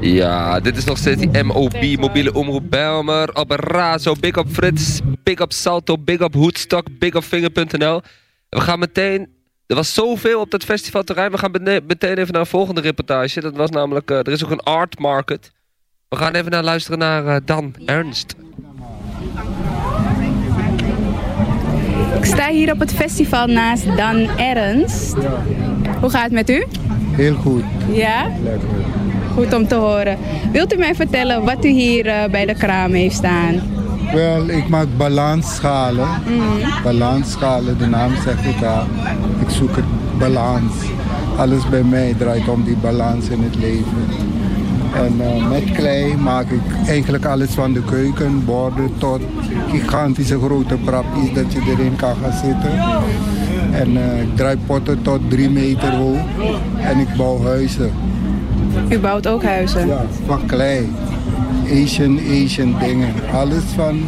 [0.00, 3.34] Ja, dit is nog steeds die MOB, mobiele omroep Belmer.
[3.34, 8.02] Op Razo, big up Frits, big up Salto, big up Hoedstock, big up Finger.nl.
[8.48, 9.34] We gaan meteen...
[9.66, 11.30] Er was zoveel op dat festivalterrein.
[11.30, 11.50] We gaan
[11.86, 13.40] meteen even naar een volgende reportage.
[13.40, 14.10] Dat was namelijk...
[14.10, 15.52] Uh, er is ook een art market.
[16.08, 18.34] We gaan even naar luisteren naar uh, Dan Ernst.
[22.16, 25.14] Ik sta hier op het festival naast Dan Ernst.
[26.00, 26.64] Hoe gaat het met u?
[27.16, 27.62] Heel goed.
[27.92, 28.30] Ja?
[29.34, 30.18] Goed om te horen.
[30.52, 33.60] Wilt u mij vertellen wat u hier uh, bij de kraam heeft staan?
[34.12, 36.08] Wel, ik maak balansschalen.
[36.26, 36.42] Mm.
[36.82, 38.84] Balansschalen, de naam zegt het al.
[39.40, 39.84] Ik zoek het
[40.18, 40.72] balans.
[41.36, 44.04] Alles bij mij draait om die balans in het leven.
[44.94, 49.20] En uh, met klei maak ik eigenlijk alles van de keuken, borden tot
[49.70, 52.70] gigantische grote brapjes dat je erin kan gaan zitten.
[53.76, 56.18] En uh, ik draai potten tot drie meter hoog
[56.76, 57.92] en ik bouw huizen.
[58.88, 59.86] U bouwt ook huizen?
[59.86, 60.88] Ja, van klei.
[61.82, 63.14] Asian, Asian dingen.
[63.32, 64.00] Alles van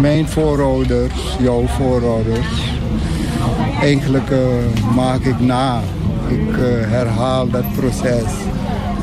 [0.00, 2.72] mijn voorouders, jouw voorouders.
[3.80, 4.38] Eigenlijk uh,
[4.94, 5.80] maak ik na.
[6.28, 8.32] Ik uh, herhaal dat proces.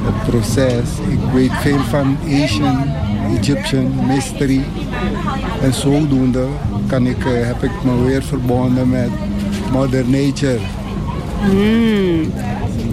[0.03, 0.89] Het proces.
[1.09, 2.83] Ik weet veel van Asian,
[3.37, 4.61] Egyptian, mystery.
[5.61, 6.45] En zodoende
[6.87, 9.09] kan ik, uh, heb ik me weer verbonden met
[9.71, 10.59] Mother Nature.
[11.51, 12.33] Mm.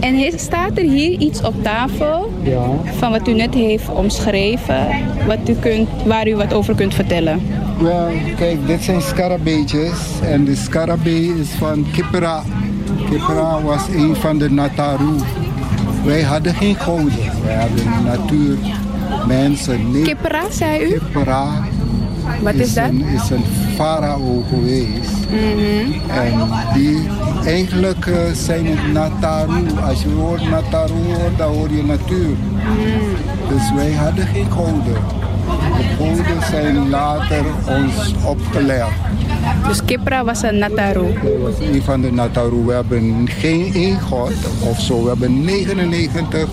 [0.01, 2.67] En staat er hier iets op tafel ja.
[2.99, 4.87] van wat u net heeft omschreven,
[5.27, 7.41] wat u kunt, waar u wat over kunt vertellen?
[7.81, 12.43] Wel, kijk, dit zijn scarabeetjes en de scarabee is van Kipera.
[13.11, 15.17] Kipera was een van de Nataru.
[16.05, 18.57] Wij hadden geen goden, wij hadden natuur,
[19.27, 19.91] mensen.
[19.91, 20.03] Nee.
[20.03, 20.99] Kipera, zei u?
[20.99, 21.68] Kipera.
[22.43, 22.89] Wat is, dat?
[22.89, 25.17] Een, is een farao geweest.
[25.31, 26.33] Mm En
[26.75, 27.09] die
[27.45, 29.67] eigenlijk uh, zijn het Nataru.
[29.87, 32.37] Als je hoort Nataru hoort, dan hoor je natuur.
[32.37, 33.49] Mm.
[33.49, 34.95] Dus wij hadden geen goden.
[35.77, 38.91] De goden zijn later ons opgelegd.
[39.67, 41.07] Dus Kipra was een Nataru?
[41.43, 42.65] Was een van de Nataru.
[42.65, 45.03] We hebben geen één god of zo.
[45.03, 46.49] We hebben 99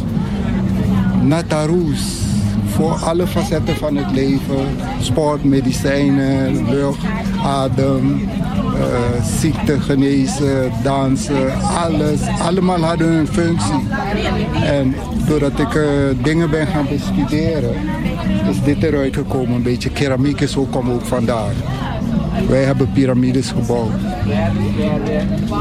[1.21, 2.25] Natarus
[2.75, 4.65] voor alle facetten van het leven.
[4.99, 6.99] Sport, medicijnen, lucht,
[7.43, 8.29] adem,
[8.77, 12.19] uh, ziekte genezen, dansen, alles.
[12.41, 13.87] Allemaal hadden een functie.
[14.63, 14.95] En
[15.27, 15.85] doordat ik uh,
[16.23, 17.75] dingen ben gaan bestuderen,
[18.49, 19.55] is dit eruit gekomen.
[19.55, 21.53] Een beetje keramiek is ook, kwam ook vandaar.
[22.47, 23.91] Wij hebben piramides gebouwd.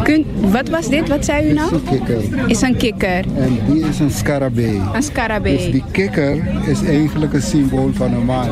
[0.03, 1.09] Kun, wat was dit?
[1.09, 1.75] Wat zei u nou?
[1.75, 2.49] Is een kikker.
[2.49, 3.25] Is een kikker.
[3.37, 4.81] En die is een scarabee.
[4.95, 5.57] Een scarabee.
[5.57, 6.37] Dus die kikker
[6.67, 8.47] is eigenlijk een symbool van een man.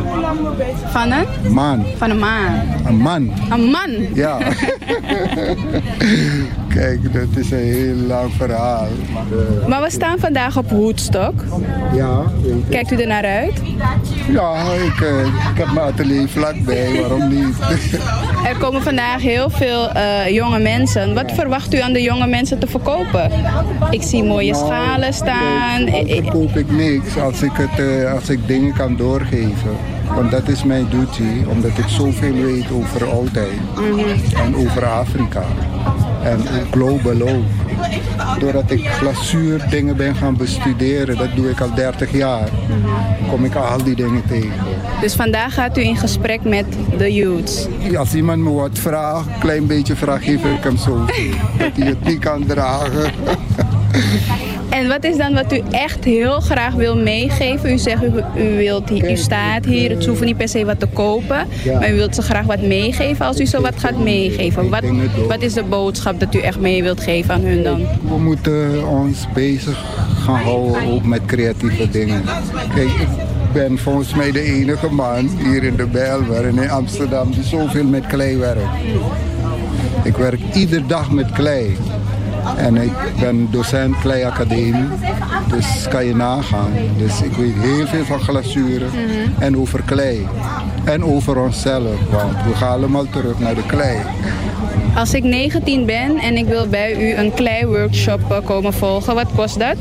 [0.87, 1.53] Van een?
[1.53, 1.85] Man.
[1.97, 2.61] Van een man.
[2.87, 3.33] Een man.
[3.51, 3.91] Een man?
[4.15, 4.39] Ja.
[6.75, 8.89] Kijk, dat is een heel lang verhaal.
[9.13, 11.45] Maar, maar we staan vandaag op Woodstock.
[11.95, 12.23] Ja.
[12.71, 13.61] Kijkt u er naar uit?
[14.29, 17.55] Ja, ik, uh, ik heb mijn atelier vlakbij, waarom niet?
[18.51, 21.15] er komen vandaag heel veel uh, jonge mensen.
[21.15, 23.31] Wat verwacht u aan de jonge mensen te verkopen?
[23.91, 25.87] Ik zie mooie nou, schalen staan.
[25.87, 29.77] Dan verkoop ik niks als ik, het, als ik dingen kan doorgeven.
[30.15, 34.45] Want dat is mijn duty, omdat ik zoveel weet over oudheid mm -hmm.
[34.45, 35.43] en over Afrika.
[36.23, 36.41] En
[36.71, 37.45] global ook.
[38.39, 42.49] Doordat ik glazuur dingen ben gaan bestuderen, dat doe ik al 30 jaar,
[43.31, 44.53] kom ik al die dingen tegen.
[45.01, 46.67] Dus vandaag gaat u in gesprek met
[46.99, 47.67] de youths?
[47.97, 51.05] Als iemand me wat vraagt, een klein beetje vraag, geef ik hem zo.
[51.59, 53.13] dat hij het niet kan dragen.
[54.73, 57.73] En wat is dan wat u echt heel graag wil meegeven?
[57.73, 60.87] U zegt, u, u, wilt, u staat hier, het hoeft niet per se wat te
[60.87, 61.47] kopen.
[61.65, 64.69] Maar u wilt ze graag wat meegeven als u zo wat gaat meegeven.
[64.69, 64.85] Wat,
[65.29, 67.87] wat is de boodschap dat u echt mee wilt geven aan hun dan?
[68.09, 69.85] We moeten ons bezig
[70.25, 72.23] gaan houden ook met creatieve dingen.
[72.75, 73.09] Kijk, ik
[73.53, 77.85] ben volgens mij de enige man hier in de Bijlmer en in Amsterdam die zoveel
[77.85, 78.63] met klei werkt.
[80.05, 81.77] Ik werk iedere dag met klei.
[82.57, 84.89] En ik ben docent kleiacademie,
[85.49, 86.73] dus kan je nagaan.
[86.97, 89.35] Dus ik weet heel veel van glazuren mm -hmm.
[89.39, 90.27] en over klei.
[90.85, 93.99] En over onszelf, want we gaan allemaal terug naar de klei.
[94.95, 99.59] Als ik 19 ben en ik wil bij u een klei-workshop komen volgen, wat kost
[99.59, 99.77] dat?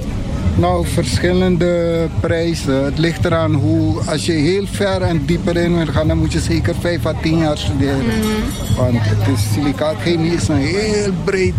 [0.56, 2.86] Nou, verschillende prijzen.
[2.86, 6.34] Het ligt eraan hoe, als je heel ver en dieper in wil gaan, dan moet
[6.34, 8.04] je zeker 5 à 10 jaar studeren.
[8.04, 8.76] Mm -hmm.
[8.76, 11.54] Want het is silicaatchemie is een heel breed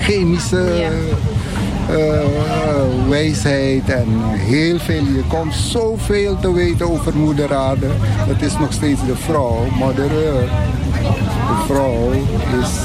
[0.00, 0.90] chemische ja.
[1.96, 5.04] uh, wijsheid en heel veel.
[5.04, 7.88] Je komt zoveel te weten over moeder aarde.
[8.28, 10.10] Dat is nog steeds de vrouw, moeder
[12.62, 12.78] Is,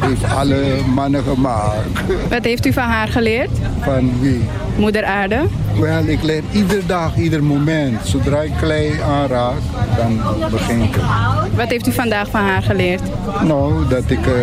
[0.00, 0.62] heeft alle
[0.94, 1.86] mannen gemaakt.
[2.30, 3.50] Wat heeft u van haar geleerd?
[3.80, 4.44] Van wie?
[4.76, 5.40] Moeder aarde.
[5.80, 8.06] Wel, ik leer iedere dag, ieder moment.
[8.06, 9.58] Zodra ik klei aanraak,
[9.96, 10.20] dan
[10.50, 11.56] begin ik het.
[11.56, 13.02] Wat heeft u vandaag van haar geleerd?
[13.42, 14.34] Nou, dat ik uh,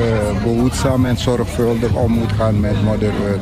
[0.44, 3.42] behoedzaam en zorgvuldig om moet gaan met Mother Earth.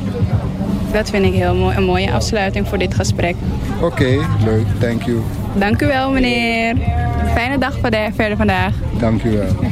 [0.92, 3.34] Dat vind ik heel mooi, een mooie afsluiting voor dit gesprek.
[3.76, 4.66] Oké, okay, leuk.
[4.78, 5.18] Thank you.
[5.54, 6.76] Dank u wel, meneer.
[7.34, 7.74] Fijne dag
[8.14, 8.74] verder vandaag.
[8.98, 9.69] Dank u wel.